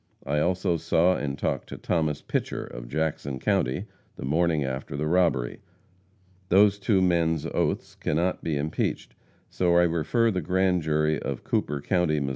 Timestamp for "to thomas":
1.69-2.23